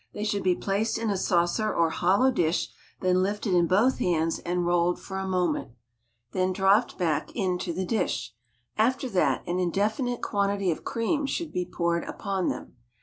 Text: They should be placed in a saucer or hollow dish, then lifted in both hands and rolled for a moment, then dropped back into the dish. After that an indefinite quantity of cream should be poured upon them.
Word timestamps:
They 0.15 0.23
should 0.23 0.41
be 0.41 0.55
placed 0.55 0.97
in 0.97 1.11
a 1.11 1.15
saucer 1.15 1.71
or 1.71 1.91
hollow 1.91 2.31
dish, 2.31 2.69
then 3.01 3.21
lifted 3.21 3.53
in 3.53 3.67
both 3.67 3.99
hands 3.99 4.39
and 4.39 4.65
rolled 4.65 4.99
for 4.99 5.19
a 5.19 5.27
moment, 5.27 5.73
then 6.31 6.53
dropped 6.53 6.97
back 6.97 7.35
into 7.35 7.71
the 7.71 7.85
dish. 7.85 8.33
After 8.79 9.07
that 9.09 9.47
an 9.47 9.59
indefinite 9.59 10.23
quantity 10.23 10.71
of 10.71 10.83
cream 10.83 11.27
should 11.27 11.51
be 11.51 11.65
poured 11.71 12.03
upon 12.05 12.47
them. 12.49 12.77